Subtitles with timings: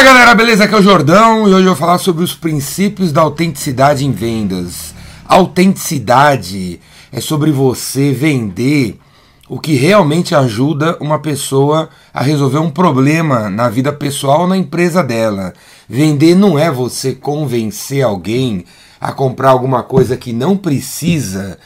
[0.00, 0.64] Fala galera, beleza?
[0.64, 4.10] Aqui é o Jordão e hoje eu vou falar sobre os princípios da autenticidade em
[4.10, 4.94] vendas.
[5.26, 6.80] Autenticidade
[7.12, 8.98] é sobre você vender
[9.46, 14.56] o que realmente ajuda uma pessoa a resolver um problema na vida pessoal ou na
[14.56, 15.52] empresa dela.
[15.86, 18.64] Vender não é você convencer alguém
[18.98, 21.58] a comprar alguma coisa que não precisa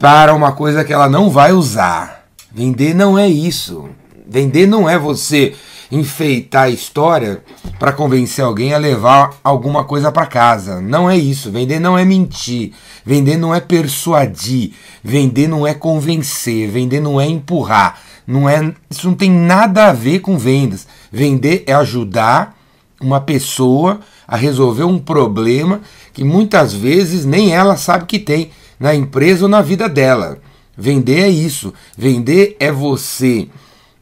[0.00, 2.24] para uma coisa que ela não vai usar.
[2.52, 3.88] Vender não é isso.
[4.26, 5.54] Vender não é você
[5.92, 7.44] enfeitar a história
[7.78, 10.80] para convencer alguém a levar alguma coisa para casa.
[10.80, 11.52] Não é isso.
[11.52, 12.72] Vender não é mentir.
[13.04, 14.72] Vender não é persuadir.
[15.04, 16.70] Vender não é convencer.
[16.70, 18.00] Vender não é empurrar.
[18.26, 20.86] Não é, isso não tem nada a ver com vendas.
[21.12, 22.56] Vender é ajudar
[22.98, 25.82] uma pessoa a resolver um problema
[26.14, 28.50] que muitas vezes nem ela sabe que tem
[28.80, 30.38] na empresa ou na vida dela.
[30.74, 31.74] Vender é isso.
[31.98, 33.48] Vender é você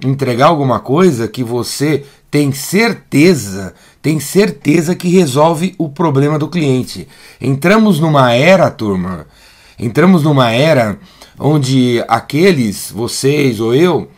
[0.04, 7.08] entregar alguma coisa que você tem certeza, tem certeza que resolve o problema do cliente.
[7.40, 9.26] Entramos numa era, turma,
[9.78, 10.98] entramos numa era
[11.38, 14.08] onde aqueles, vocês ou eu,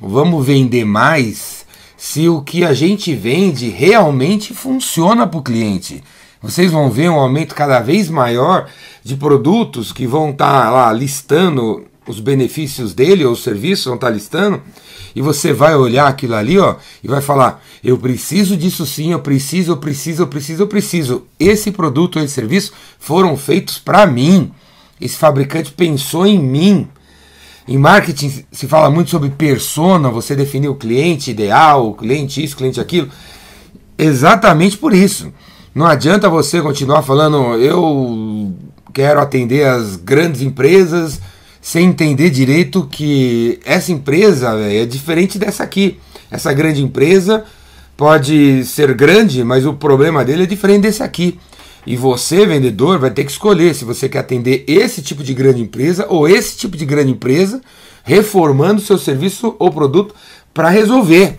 [0.00, 6.02] vamos vender mais se o que a gente vende realmente funciona para o cliente.
[6.40, 8.68] Vocês vão ver um aumento cada vez maior
[9.02, 13.94] de produtos que vão estar tá lá listando os benefícios dele ou os serviços, vão
[13.94, 14.62] estar tá listando
[15.14, 19.20] e você vai olhar aquilo ali, ó, e vai falar: eu preciso disso sim, eu
[19.20, 21.22] preciso, eu preciso, eu preciso, eu preciso.
[21.38, 24.52] Esse produto ou esse serviço foram feitos para mim.
[25.00, 26.88] Esse fabricante pensou em mim.
[27.66, 32.54] Em marketing se fala muito sobre persona, você definir o cliente ideal, o cliente isso,
[32.54, 33.08] o cliente aquilo.
[33.98, 35.32] Exatamente por isso.
[35.74, 38.54] Não adianta você continuar falando, eu
[38.94, 41.20] quero atender as grandes empresas,
[41.68, 45.98] sem entender direito que essa empresa é diferente dessa aqui.
[46.30, 47.44] Essa grande empresa
[47.94, 51.38] pode ser grande, mas o problema dele é diferente desse aqui.
[51.86, 55.60] E você, vendedor, vai ter que escolher se você quer atender esse tipo de grande
[55.60, 57.60] empresa ou esse tipo de grande empresa,
[58.02, 60.14] reformando seu serviço ou produto
[60.54, 61.38] para resolver.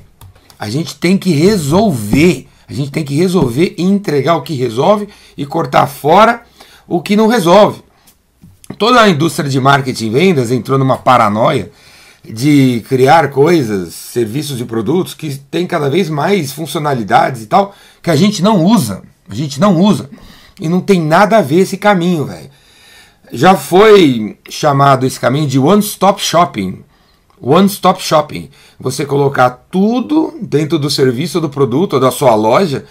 [0.59, 2.45] A gente tem que resolver.
[2.67, 6.43] A gente tem que resolver e entregar o que resolve e cortar fora
[6.87, 7.88] o que não resolve
[8.79, 11.69] toda a indústria de marketing e vendas entrou numa paranoia
[12.23, 18.09] de criar coisas, serviços e produtos que têm cada vez mais funcionalidades e tal, que
[18.09, 19.03] a gente não usa.
[19.29, 20.09] A gente não usa.
[20.59, 22.49] E não tem nada a ver esse caminho, velho.
[23.31, 26.83] Já foi chamado esse caminho de one stop shopping.
[27.39, 28.49] One stop shopping.
[28.79, 32.85] Você colocar tudo dentro do serviço do produto ou da sua loja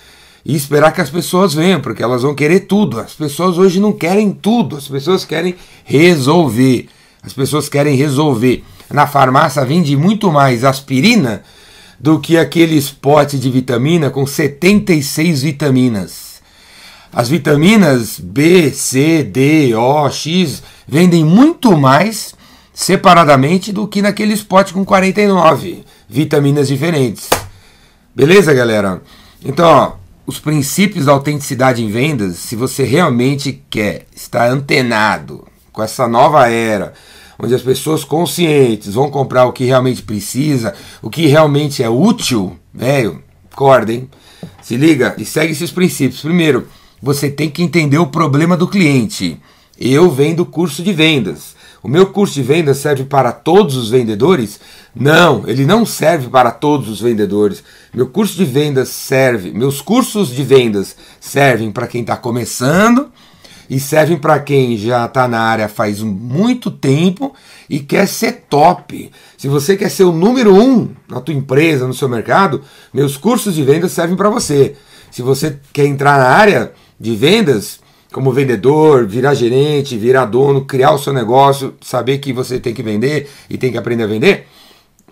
[0.44, 3.00] e esperar que as pessoas venham, porque elas vão querer tudo.
[3.00, 5.54] As pessoas hoje não querem tudo, as pessoas querem
[5.84, 6.88] resolver.
[7.22, 8.64] As pessoas querem resolver.
[8.90, 11.42] Na farmácia vende muito mais aspirina
[12.00, 16.28] do que aquele pote de vitamina com 76 vitaminas.
[17.12, 22.34] As vitaminas B, C, D, O, X vendem muito mais
[22.72, 27.28] separadamente do que naquele pote com 49 vitaminas diferentes.
[28.14, 29.02] Beleza, galera?
[29.44, 29.92] Então, ó,
[30.28, 36.46] os princípios da autenticidade em vendas, se você realmente quer estar antenado com essa nova
[36.50, 36.92] era,
[37.38, 42.58] onde as pessoas conscientes vão comprar o que realmente precisa, o que realmente é útil,
[42.74, 44.06] velho, acorda, hein?
[44.60, 46.20] Se liga e segue esses princípios.
[46.20, 46.68] Primeiro,
[47.02, 49.40] você tem que entender o problema do cliente.
[49.80, 51.56] Eu vendo curso de vendas.
[51.82, 54.60] O meu curso de vendas serve para todos os vendedores?
[54.94, 57.62] Não, ele não serve para todos os vendedores.
[57.94, 63.10] Meu curso de vendas serve, meus cursos de vendas servem para quem está começando
[63.70, 67.34] e servem para quem já está na área faz muito tempo
[67.68, 69.10] e quer ser top.
[69.36, 72.62] Se você quer ser o número um na tua empresa, no seu mercado,
[72.92, 74.74] meus cursos de vendas servem para você.
[75.10, 77.80] Se você quer entrar na área de vendas,
[78.12, 82.82] como vendedor, virar gerente, virar dono, criar o seu negócio, saber que você tem que
[82.82, 84.46] vender e tem que aprender a vender,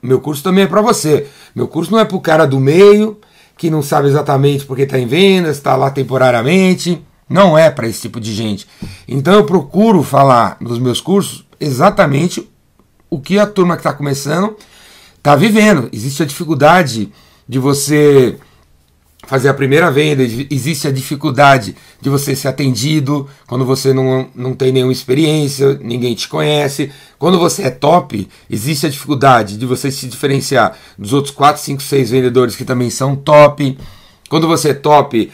[0.03, 1.27] meu curso também é para você.
[1.55, 3.19] Meu curso não é para o cara do meio,
[3.57, 7.03] que não sabe exatamente porque está em vendas, está lá temporariamente.
[7.29, 8.69] Não é para esse tipo de gente.
[9.09, 12.49] Então eu procuro falar nos meus cursos exatamente
[13.11, 14.57] o que a turma que está começando
[15.17, 15.89] está vivendo.
[15.93, 17.13] Existe a dificuldade
[17.49, 18.37] de você
[19.27, 24.55] fazer a primeira venda, existe a dificuldade de você ser atendido quando você não, não
[24.55, 26.91] tem nenhuma experiência, ninguém te conhece.
[27.19, 31.83] Quando você é top, existe a dificuldade de você se diferenciar dos outros 4, 5,
[31.83, 33.77] 6 vendedores que também são top.
[34.29, 35.31] Quando você é top,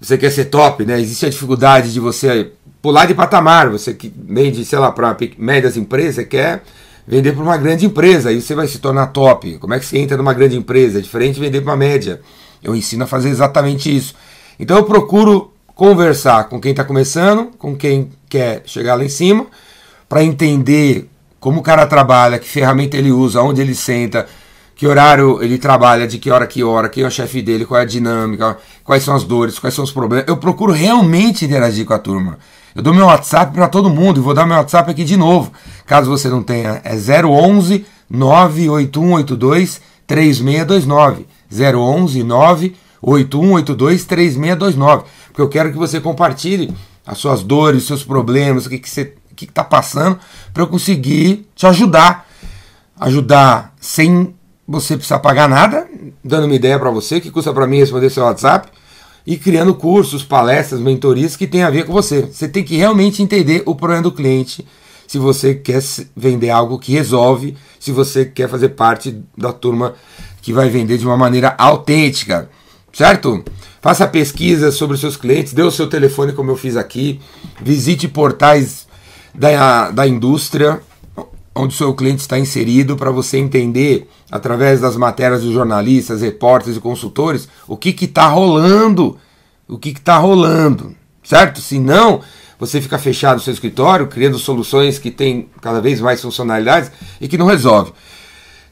[0.00, 1.00] você quer ser top, né?
[1.00, 2.50] Existe a dificuldade de você
[2.82, 6.62] pular de patamar, você que vende, sei lá, para médias empresas, quer
[7.06, 9.58] vender para uma grande empresa, aí você vai se tornar top.
[9.58, 10.98] Como é que você entra numa grande empresa?
[10.98, 12.20] É diferente de vender para uma média.
[12.62, 14.14] Eu ensino a fazer exatamente isso.
[14.58, 19.46] Então eu procuro conversar com quem está começando, com quem quer chegar lá em cima,
[20.08, 21.08] para entender
[21.38, 24.26] como o cara trabalha, que ferramenta ele usa, onde ele senta,
[24.74, 27.80] que horário ele trabalha, de que hora que hora, quem é o chefe dele, qual
[27.80, 30.26] é a dinâmica, quais são as dores, quais são os problemas.
[30.28, 32.38] Eu procuro realmente interagir com a turma.
[32.74, 35.50] Eu dou meu WhatsApp para todo mundo e vou dar meu WhatsApp aqui de novo.
[35.86, 41.26] Caso você não tenha, é 011 98182 3629.
[41.50, 45.04] 011 98182 3629.
[45.28, 46.72] Porque eu quero que você compartilhe
[47.06, 50.18] as suas dores, seus problemas, o que, que você que está passando,
[50.52, 52.26] para eu conseguir te ajudar.
[52.98, 54.34] Ajudar sem
[54.66, 55.86] você precisar pagar nada,
[56.24, 58.70] dando uma ideia para você, que custa para mim responder seu WhatsApp
[59.26, 62.22] e criando cursos, palestras, mentorias que tem a ver com você.
[62.22, 64.66] Você tem que realmente entender o problema do cliente.
[65.06, 65.82] Se você quer
[66.16, 69.94] vender algo que resolve, se você quer fazer parte da turma
[70.46, 72.48] que vai vender de uma maneira autêntica,
[72.92, 73.44] certo?
[73.82, 77.20] Faça pesquisa sobre os seus clientes, dê o seu telefone, como eu fiz aqui,
[77.60, 78.86] visite portais
[79.34, 80.80] da, da indústria
[81.52, 86.76] onde o seu cliente está inserido para você entender, através das matérias dos jornalistas, repórteres
[86.76, 89.18] e consultores, o que está rolando.
[89.66, 90.94] O que está rolando,
[91.24, 91.60] certo?
[91.60, 92.20] Se não,
[92.56, 97.26] você fica fechado no seu escritório, criando soluções que têm cada vez mais funcionalidades e
[97.26, 97.92] que não resolve.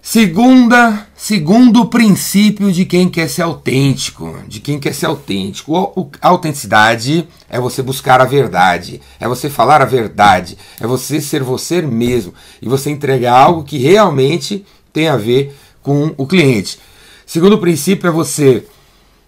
[0.06, 6.10] Segunda, segundo princípio de quem quer ser autêntico, de quem quer ser autêntico.
[6.20, 11.42] A autenticidade é você buscar a verdade, é você falar a verdade, é você ser
[11.42, 16.78] você mesmo e você entregar algo que realmente tem a ver com o cliente.
[17.24, 18.62] Segundo princípio é você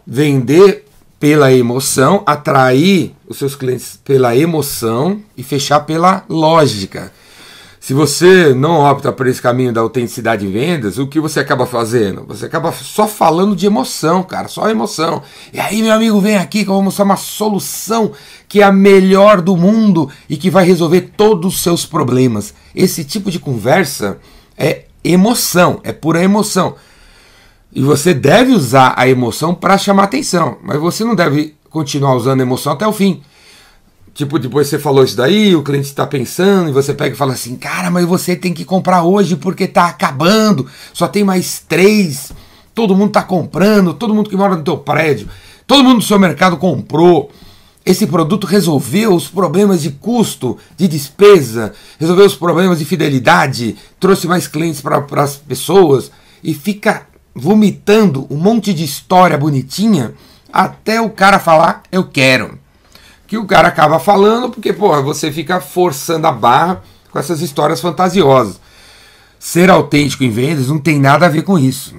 [0.07, 0.85] vender
[1.19, 7.11] pela emoção, atrair os seus clientes pela emoção e fechar pela lógica.
[7.87, 11.67] Se você não opta por esse caminho da autenticidade em vendas, o que você acaba
[11.67, 12.25] fazendo?
[12.27, 15.23] Você acaba só falando de emoção, cara, só emoção.
[15.53, 18.11] E aí, meu amigo, vem aqui que eu vou mostrar uma solução
[18.49, 22.53] que é a melhor do mundo e que vai resolver todos os seus problemas.
[22.75, 24.19] Esse tipo de conversa
[24.59, 26.75] é emoção, é pura emoção.
[27.73, 32.41] E você deve usar a emoção para chamar atenção, mas você não deve continuar usando
[32.41, 33.23] a emoção até o fim.
[34.17, 37.35] Tipo, depois você falou isso daí, o cliente está pensando, e você pega e fala
[37.35, 42.33] assim: cara, mas você tem que comprar hoje porque está acabando, só tem mais três,
[42.75, 45.29] todo mundo está comprando, todo mundo que mora no teu prédio,
[45.67, 47.31] todo mundo do seu mercado comprou.
[47.85, 54.27] Esse produto resolveu os problemas de custo, de despesa, resolveu os problemas de fidelidade, trouxe
[54.27, 56.11] mais clientes para as pessoas
[56.43, 60.15] e fica vomitando um monte de história bonitinha
[60.51, 62.59] até o cara falar: eu quero
[63.27, 67.81] que o cara acaba falando, porque, porra, você fica forçando a barra com essas histórias
[67.81, 68.61] fantasiosas.
[69.39, 71.95] Ser autêntico em vendas não tem nada a ver com isso.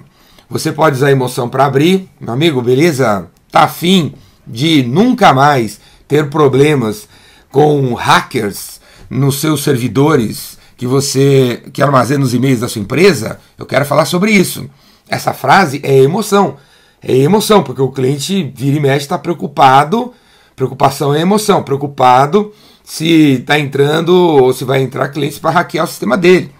[0.49, 3.27] Você pode usar emoção para abrir, meu amigo, beleza?
[3.51, 4.13] Tá afim
[4.45, 7.07] de nunca mais ter problemas
[7.51, 8.79] com hackers
[9.09, 13.39] nos seus servidores que você que armazena os e-mails da sua empresa?
[13.57, 14.69] Eu quero falar sobre isso.
[15.09, 16.57] Essa frase é emoção.
[17.01, 20.13] É emoção, porque o cliente vira e mexe está preocupado
[20.57, 22.51] Preocupação é emoção, preocupado
[22.83, 26.51] se está entrando ou se vai entrar clientes para hackear o sistema dele.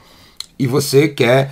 [0.60, 1.52] E você quer,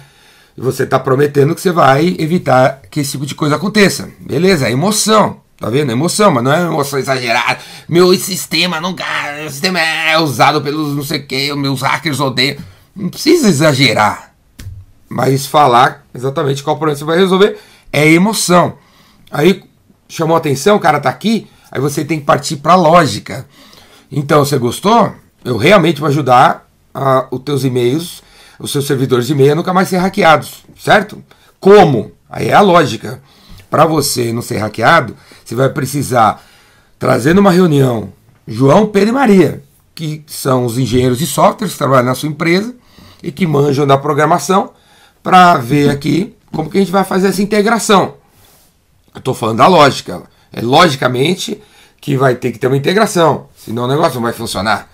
[0.56, 4.12] você está prometendo que você vai evitar que esse tipo de coisa aconteça.
[4.20, 5.38] Beleza, é emoção.
[5.58, 5.90] Tá vendo?
[5.90, 7.58] É emoção, mas não é emoção exagerada.
[7.90, 8.96] Meu sistema não.
[9.50, 12.58] Sistema é usado pelos não sei o que, meus hackers odeiam.
[12.96, 14.36] Não precisa exagerar.
[15.10, 17.58] Mas falar exatamente qual problema você vai resolver
[17.92, 18.78] é emoção.
[19.32, 19.64] Aí
[20.08, 23.46] chamou atenção, o cara tá aqui, Aí você tem que partir para a lógica.
[24.10, 25.14] Então, você gostou?
[25.44, 28.24] Eu realmente vou ajudar a, os teus e-mails,
[28.58, 31.22] os seus servidores de e-mail a nunca mais ser hackeados, certo?
[31.60, 32.14] Como?
[32.30, 33.22] Aí é a lógica.
[33.70, 36.42] Para você não ser hackeado, você vai precisar
[36.98, 38.14] trazer numa reunião
[38.48, 39.62] João, Pedro e Maria,
[39.94, 42.74] que são os engenheiros de software que trabalham na sua empresa
[43.22, 44.72] e que manjam da programação,
[45.22, 48.14] para ver aqui como que a gente vai fazer essa integração.
[49.14, 50.24] Eu estou falando da lógica.
[50.56, 51.62] É, logicamente
[52.00, 54.90] que vai ter que ter uma integração, senão o negócio não vai funcionar.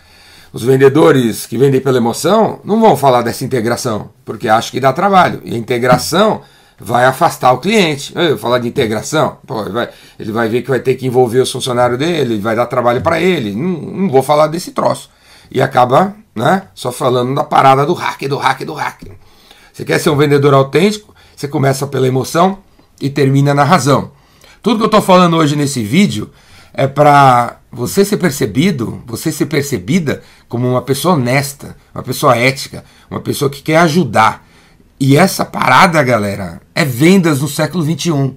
[0.51, 4.91] Os vendedores que vendem pela emoção não vão falar dessa integração, porque acham que dá
[4.91, 5.41] trabalho.
[5.45, 6.41] E a integração
[6.79, 8.11] vai afastar o cliente.
[8.15, 9.89] Eu falar de integração, pô, ele, vai,
[10.19, 13.21] ele vai ver que vai ter que envolver os funcionários dele, vai dar trabalho para
[13.21, 13.55] ele.
[13.55, 15.09] Não, não vou falar desse troço.
[15.49, 19.03] E acaba né, só falando da parada do hack, do hack, do hack.
[19.71, 21.13] Você quer ser um vendedor autêntico?
[21.35, 22.57] Você começa pela emoção
[22.99, 24.11] e termina na razão.
[24.61, 26.29] Tudo que eu estou falando hoje nesse vídeo
[26.71, 32.83] é para você ser percebido, você ser percebida como uma pessoa honesta, uma pessoa ética,
[33.09, 34.47] uma pessoa que quer ajudar.
[34.99, 38.35] E essa parada, galera, é vendas no século 21.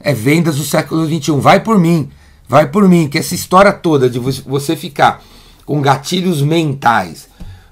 [0.00, 1.32] é vendas do século XXI.
[1.38, 2.08] Vai por mim,
[2.48, 5.22] vai por mim, que essa história toda de você ficar
[5.66, 7.28] com gatilhos mentais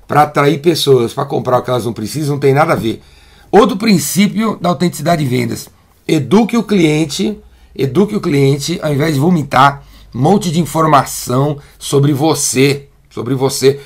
[0.06, 3.02] para atrair pessoas para comprar o que elas não precisam não tem nada a ver.
[3.50, 5.68] Outro princípio da autenticidade de vendas:
[6.06, 7.38] eduque o cliente,
[7.78, 9.83] eduque o cliente ao invés de vomitar
[10.14, 13.80] um monte de informação sobre você, sobre você.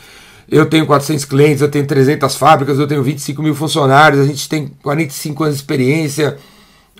[0.48, 4.48] Eu tenho 400 clientes, eu tenho 300 fábricas, eu tenho 25 mil funcionários, a gente
[4.48, 6.36] tem 45 anos de experiência.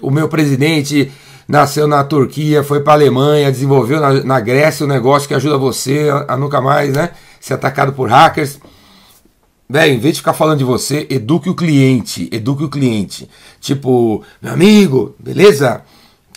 [0.01, 1.11] O meu presidente
[1.49, 5.59] nasceu na Turquia, foi para a Alemanha, desenvolveu na, na Grécia um negócio que ajuda
[5.59, 8.61] você a, a, nunca mais né, ser atacado por hackers.
[9.69, 13.29] Velho, em vez de ficar falando de você, eduque o cliente, eduque o cliente.
[13.61, 15.83] Tipo, meu amigo, beleza?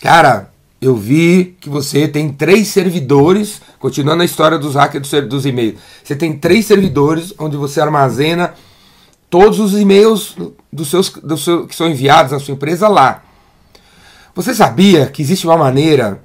[0.04, 0.50] Cara,
[0.82, 5.80] eu vi que você tem três servidores, continuando a história dos hackers dos e-mails.
[6.04, 8.52] Você tem três servidores onde você armazena
[9.30, 10.36] todos os e-mails
[10.70, 13.22] dos seus, que são enviados na sua empresa lá.
[14.34, 16.20] Você sabia que existe uma maneira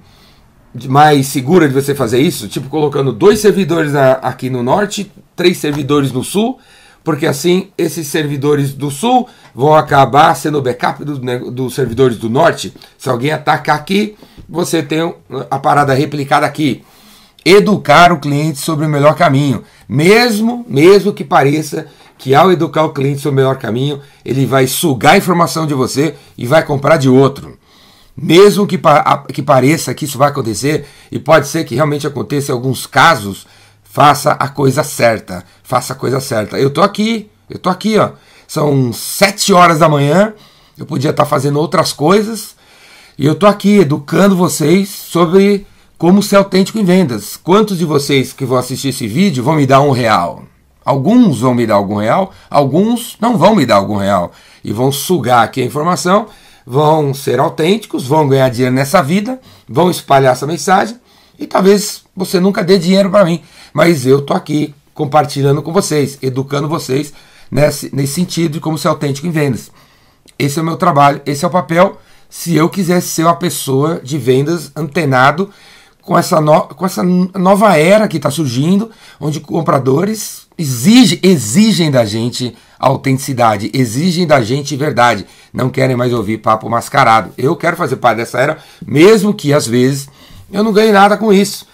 [0.89, 2.50] mais segura de você fazer isso?
[2.50, 6.59] Tipo, colocando dois servidores aqui no norte, três servidores no sul,
[7.09, 12.71] porque assim esses servidores do sul vão acabar sendo backup dos do servidores do norte.
[12.99, 14.15] Se alguém atacar aqui,
[14.47, 15.11] você tem
[15.49, 16.83] a parada replicada aqui.
[17.43, 22.93] Educar o cliente sobre o melhor caminho, mesmo, mesmo que pareça que ao educar o
[22.93, 26.97] cliente sobre o melhor caminho, ele vai sugar a informação de você e vai comprar
[26.97, 27.57] de outro.
[28.15, 28.79] Mesmo que,
[29.33, 33.47] que pareça que isso vai acontecer, e pode ser que realmente aconteça em alguns casos,
[33.89, 35.43] faça a coisa certa.
[35.63, 36.58] Faça a coisa certa.
[36.60, 38.12] Eu tô aqui, eu tô aqui, ó.
[38.48, 40.34] São sete horas da manhã,
[40.77, 42.55] eu podia estar fazendo outras coisas,
[43.17, 45.67] e eu tô aqui educando vocês sobre
[45.98, 47.38] como ser autêntico em vendas.
[47.38, 50.43] Quantos de vocês que vão assistir esse vídeo vão me dar um real?
[50.84, 54.31] Alguns vão me dar algum real, alguns não vão me dar algum real.
[54.63, 56.27] E vão sugar aqui a informação,
[56.65, 60.98] vão ser autênticos, vão ganhar dinheiro nessa vida, vão espalhar essa mensagem
[61.39, 63.41] e talvez você nunca dê dinheiro para mim,
[63.73, 67.13] mas eu tô aqui compartilhando com vocês, educando vocês
[67.49, 69.71] nesse, nesse sentido de como ser autêntico em vendas.
[70.38, 71.97] Esse é o meu trabalho, esse é o papel
[72.29, 75.49] se eu quisesse ser uma pessoa de vendas antenado
[76.01, 82.05] com essa, no, com essa nova era que está surgindo, onde compradores exige, exigem da
[82.05, 87.31] gente autenticidade, exigem da gente verdade, não querem mais ouvir papo mascarado.
[87.38, 90.07] Eu quero fazer parte dessa era, mesmo que às vezes
[90.51, 91.67] eu não ganhe nada com isso.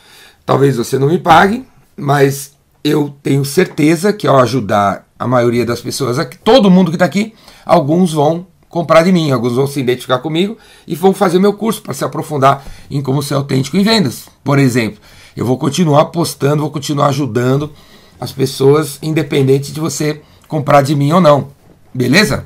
[0.45, 5.81] Talvez você não me pague, mas eu tenho certeza que ao ajudar a maioria das
[5.81, 7.33] pessoas aqui, todo mundo que está aqui,
[7.65, 11.81] alguns vão comprar de mim, alguns vão se identificar comigo e vão fazer meu curso
[11.81, 14.25] para se aprofundar em como ser autêntico em vendas.
[14.43, 14.99] Por exemplo,
[15.35, 17.71] eu vou continuar postando, vou continuar ajudando
[18.19, 21.49] as pessoas, independente de você comprar de mim ou não.
[21.93, 22.45] Beleza?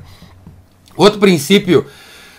[0.96, 1.84] Outro princípio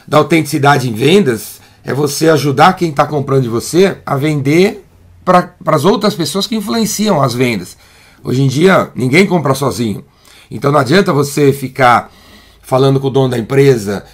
[0.08, 4.86] da autenticidade em vendas é você ajudar quem está comprando de você a vender
[5.24, 7.78] para as outras pessoas que influenciam as vendas.
[8.24, 10.04] Hoje em dia, ninguém compra sozinho.
[10.50, 12.12] Então não adianta você ficar
[12.62, 14.06] falando com o dono da empresa,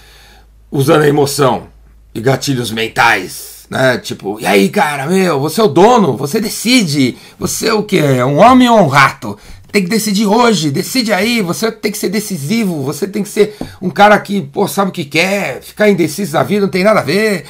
[0.72, 1.68] usando a emoção
[2.14, 3.98] e gatilhos mentais, né?
[3.98, 7.98] Tipo, e aí, cara, meu, você é o dono, você decide, você é o que?
[7.98, 9.38] É um homem ou um rato?
[9.72, 13.56] Tem que decidir hoje, decide aí, você tem que ser decisivo, você tem que ser
[13.82, 17.02] um cara que, pô, sabe o que quer, ficar indeciso da vida não tem nada
[17.02, 17.46] a ver.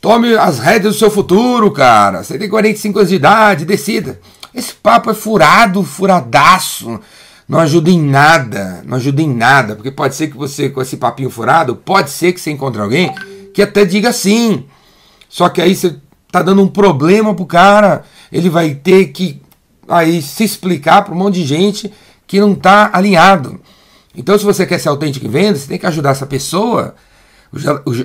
[0.00, 2.22] Tome as rédeas do seu futuro, cara.
[2.22, 4.20] Você tem 45 anos de idade, decida.
[4.54, 7.00] Esse papo é furado, furadaço
[7.48, 10.98] não ajuda em nada, não ajuda em nada, porque pode ser que você, com esse
[10.98, 13.10] papinho furado, pode ser que você encontre alguém
[13.54, 14.66] que até diga sim.
[15.30, 15.96] Só que aí você
[16.30, 19.40] tá dando um problema pro cara, ele vai ter que
[19.88, 21.90] aí se explicar para um monte de gente
[22.26, 23.58] que não tá alinhado.
[24.14, 26.94] Então, se você quer ser autêntico em venda, você tem que ajudar essa pessoa,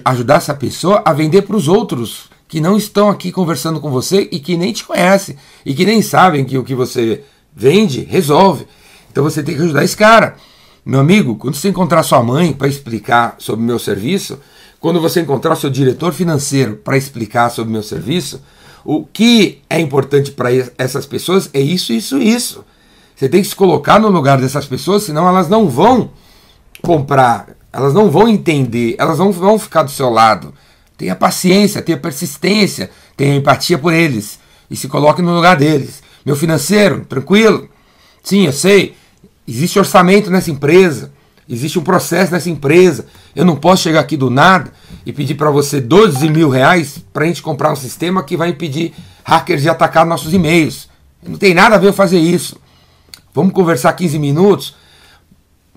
[0.06, 4.30] ajudar essa pessoa a vender para os outros que não estão aqui conversando com você
[4.32, 5.36] e que nem te conhecem
[5.66, 7.24] e que nem sabem que o que você
[7.56, 8.68] vende resolve.
[9.12, 10.36] Então você tem que ajudar esse cara.
[10.86, 14.40] Meu amigo, quando você encontrar sua mãe para explicar sobre o meu serviço,
[14.80, 18.42] quando você encontrar seu diretor financeiro para explicar sobre o meu serviço,
[18.84, 22.66] o que é importante para essas pessoas é isso, isso, isso.
[23.16, 26.12] Você tem que se colocar no lugar dessas pessoas, senão elas não vão
[26.82, 30.54] comprar, elas não vão entender, elas não vão ficar do seu lado.
[30.96, 34.40] Tenha paciência, tenha persistência, tenha empatia por eles
[34.70, 36.04] e se coloque no lugar deles.
[36.24, 37.68] Meu financeiro, tranquilo?
[38.24, 38.96] Sim, eu sei.
[39.48, 41.12] Existe orçamento nessa empresa,
[41.50, 43.08] existe um processo nessa empresa.
[43.36, 44.72] Eu não posso chegar aqui do nada
[45.04, 48.50] e pedir para você 12 mil reais para a gente comprar um sistema que vai
[48.50, 50.88] impedir hackers de atacar nossos e-mails.
[51.26, 52.56] Não tem nada a ver eu fazer isso.
[53.34, 54.76] Vamos conversar 15 minutos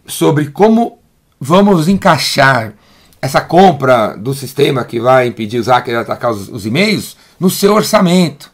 [0.06, 0.98] sobre como
[1.40, 2.75] vamos encaixar
[3.21, 7.50] essa compra do sistema que vai impedir os hackers de atacar os, os e-mails no
[7.50, 8.50] seu orçamento.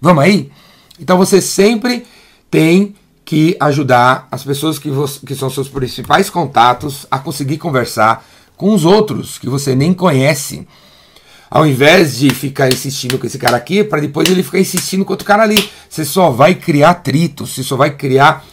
[0.00, 0.50] Vamos aí?
[0.98, 2.06] Então você sempre
[2.50, 2.94] tem
[3.24, 4.88] que ajudar as pessoas que,
[5.26, 8.24] que são seus principais contatos a conseguir conversar
[8.56, 10.66] com os outros que você nem conhece.
[11.50, 15.12] Ao invés de ficar insistindo com esse cara aqui, para depois ele ficar insistindo com
[15.12, 15.70] outro cara ali.
[15.88, 18.44] Você só vai criar atrito, você só vai criar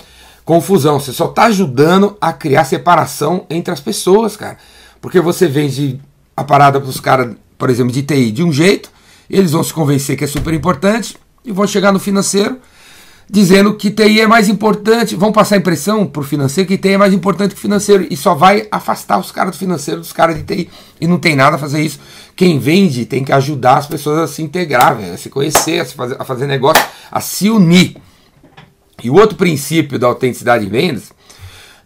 [0.45, 4.57] confusão, você só está ajudando a criar separação entre as pessoas, cara.
[5.01, 5.99] Porque você vende
[6.35, 8.89] a parada para os caras, por exemplo, de TI de um jeito,
[9.29, 12.57] eles vão se convencer que é super importante e vão chegar no financeiro
[13.29, 16.89] dizendo que TI é mais importante, vão passar a impressão para o financeiro que TI
[16.89, 20.35] é mais importante que financeiro e só vai afastar os caras do financeiro dos caras
[20.35, 20.69] de TI.
[20.99, 21.99] E não tem nada a fazer isso.
[22.35, 25.95] Quem vende tem que ajudar as pessoas a se integrar, a se conhecer, a, se
[25.95, 27.97] fazer, a fazer negócio, a se unir.
[29.03, 31.11] E o outro princípio da autenticidade em vendas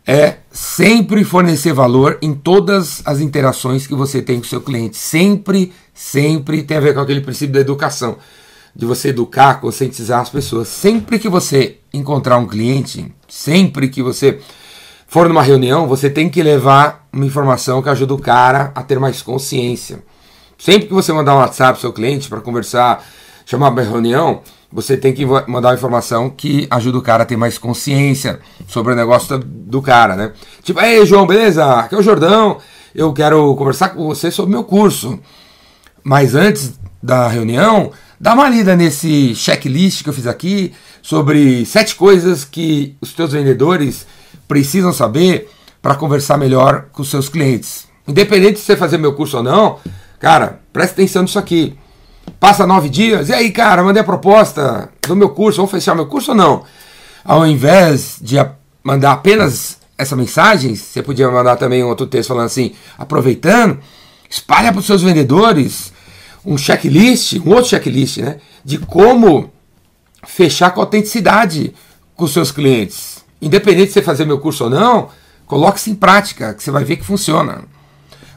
[0.06, 4.96] é sempre fornecer valor em todas as interações que você tem com o seu cliente.
[4.96, 8.18] Sempre, sempre tem a ver com aquele princípio da educação
[8.74, 10.68] de você educar, conscientizar as pessoas.
[10.68, 14.40] Sempre que você encontrar um cliente, sempre que você
[15.08, 19.00] for numa reunião, você tem que levar uma informação que ajuda o cara a ter
[19.00, 20.04] mais consciência.
[20.58, 23.04] Sempre que você mandar um WhatsApp pro seu cliente para conversar,
[23.46, 27.38] chamar uma reunião, você tem que mandar uma informação que ajuda o cara a ter
[27.38, 30.34] mais consciência sobre o negócio do cara, né?
[30.64, 31.66] Tipo, ei João, beleza?
[31.80, 32.58] Aqui é o Jordão,
[32.94, 35.20] eu quero conversar com você sobre meu curso.
[36.04, 41.96] Mas antes da reunião, Dá uma lida nesse checklist que eu fiz aqui sobre sete
[41.96, 44.08] coisas que os teus vendedores
[44.48, 45.50] precisam saber
[45.84, 47.88] para conversar melhor com os seus clientes.
[48.08, 49.78] Independente de você fazer meu curso ou não,
[50.20, 51.78] cara, presta atenção nisso aqui.
[52.40, 56.06] Passa nove dias, e aí, cara, mandei a proposta do meu curso, vamos fechar meu
[56.06, 56.64] curso ou não?
[57.24, 58.36] Ao invés de
[58.84, 63.80] mandar apenas essa mensagem, você podia mandar também um outro texto falando assim, aproveitando,
[64.30, 65.92] espalha para os seus vendedores
[66.46, 68.38] um checklist, um outro checklist, né?
[68.64, 69.52] De como
[70.26, 71.74] fechar com autenticidade
[72.16, 73.26] com os seus clientes.
[73.42, 75.10] Independente de você fazer meu curso ou não,
[75.46, 77.64] coloque isso em prática, que você vai ver que funciona.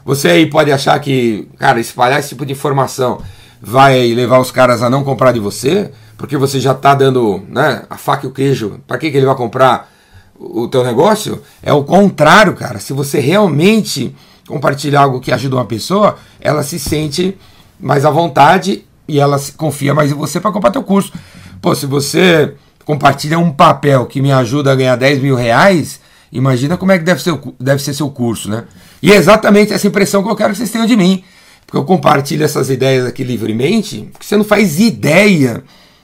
[0.03, 3.21] Você aí pode achar que, cara, espalhar esse tipo de informação
[3.61, 7.83] vai levar os caras a não comprar de você, porque você já está dando né,
[7.89, 8.79] a faca e o queijo.
[8.87, 9.91] Para que, que ele vai comprar
[10.39, 11.41] o teu negócio?
[11.61, 12.79] É o contrário, cara.
[12.79, 14.15] Se você realmente
[14.47, 17.37] compartilhar algo que ajuda uma pessoa, ela se sente
[17.79, 21.13] mais à vontade e ela confia mais em você para comprar teu curso.
[21.61, 25.99] Pô, se você compartilha um papel que me ajuda a ganhar 10 mil reais,
[26.31, 28.63] imagina como é que deve ser, deve ser seu curso, né?
[29.01, 31.23] E é exatamente essa impressão que eu quero que vocês tenham de mim.
[31.71, 35.63] Porque eu compartilho essas ideias aqui livremente, porque você não faz ideia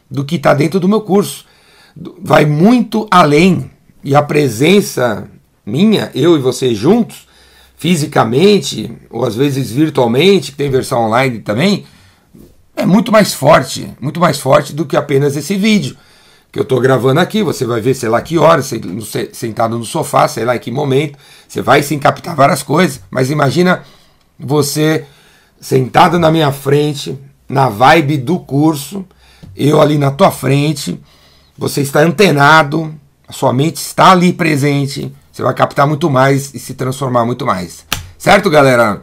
[0.09, 1.43] do que está dentro do meu curso.
[2.23, 3.69] Vai muito além.
[4.01, 5.29] E a presença
[5.65, 7.27] minha, eu e você juntos,
[7.75, 11.83] fisicamente, ou às vezes virtualmente, que tem versão online também,
[12.73, 15.97] é muito mais forte, muito mais forte do que apenas esse vídeo
[16.49, 17.43] que eu estou gravando aqui.
[17.43, 18.71] Você vai ver, sei lá, que horas,
[19.33, 23.29] sentado no sofá, sei lá em que momento, você vai sim captar várias coisas, mas
[23.29, 23.83] imagina
[24.39, 25.05] você
[25.59, 27.17] sentado na minha frente,
[27.47, 29.05] na vibe do curso,
[29.55, 30.99] eu ali na tua frente,
[31.57, 32.93] você está antenado,
[33.27, 37.45] a sua mente está ali presente, você vai captar muito mais e se transformar muito
[37.45, 37.85] mais.
[38.17, 39.01] Certo, galera?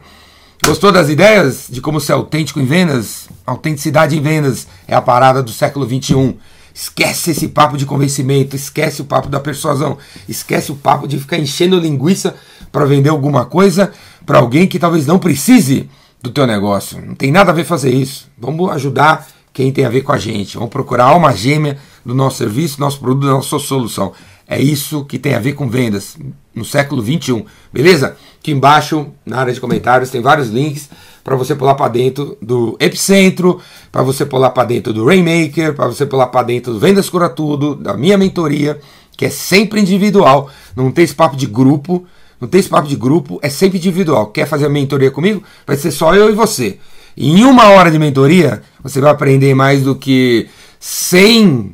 [0.65, 3.27] Gostou das ideias de como ser autêntico em vendas?
[3.45, 6.35] Autenticidade em vendas é a parada do século 21.
[6.73, 11.37] Esquece esse papo de convencimento, esquece o papo da persuasão, esquece o papo de ficar
[11.37, 12.35] enchendo linguiça
[12.71, 13.93] para vender alguma coisa
[14.25, 15.89] para alguém que talvez não precise
[16.25, 17.01] do teu negócio.
[17.05, 18.27] Não tem nada a ver fazer isso.
[18.37, 20.57] Vamos ajudar quem tem a ver com a gente.
[20.57, 24.11] Vamos procurar a alma gêmea do nosso serviço, nosso produto, nossa solução.
[24.47, 26.17] É isso que tem a ver com vendas
[26.53, 28.15] no século 21, beleza?
[28.39, 30.89] Aqui embaixo, na área de comentários, tem vários links
[31.23, 33.59] para você pular para dentro do Epicentro,
[33.91, 37.27] para você pular para dentro do Rainmaker, para você pular para dentro do Vendas Cura
[37.27, 38.79] Tudo, da minha mentoria,
[39.17, 42.05] que é sempre individual, não tem esse papo de grupo,
[42.39, 44.27] não tem esse papo de grupo, é sempre individual.
[44.27, 45.43] Quer fazer a mentoria comigo?
[45.65, 46.79] Vai ser só eu e você.
[47.17, 50.47] em uma hora de mentoria, você vai aprender mais do que
[50.79, 51.73] 100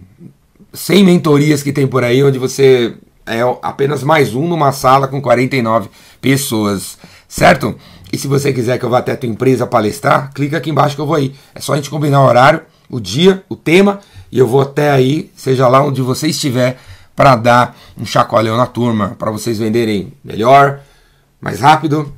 [0.74, 2.96] 100 mentorias que tem por aí, onde você
[3.26, 5.90] é apenas mais um numa sala com 49
[6.22, 6.98] pessoas,
[7.28, 7.76] certo?
[8.12, 10.96] E se você quiser que eu vá até a tua empresa palestrar, clica aqui embaixo
[10.96, 11.34] que eu vou aí.
[11.54, 14.00] É só a gente combinar o horário, o dia, o tema,
[14.32, 16.78] e eu vou até aí, seja lá onde você estiver,
[17.16, 20.80] para dar um chacoalhão na turma, para vocês venderem melhor,
[21.40, 22.14] mais rápido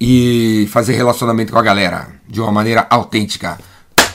[0.00, 3.58] e fazer relacionamento com a galera de uma maneira autêntica.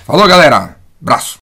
[0.05, 0.77] Falou, galera!
[1.01, 1.41] Abraço!